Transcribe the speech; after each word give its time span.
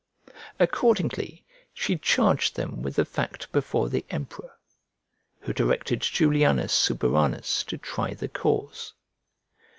Accordingly 0.59 1.45
she 1.75 1.95
charged 1.95 2.55
them 2.55 2.81
with 2.81 2.95
the 2.95 3.05
fact 3.05 3.51
before 3.51 3.87
the 3.87 4.03
emperor, 4.09 4.51
who 5.41 5.53
directed 5.53 6.01
Julianus 6.01 6.73
Suburanus 6.73 7.63
to 7.65 7.77
try 7.77 8.15
the 8.15 8.27
cause. 8.27 8.93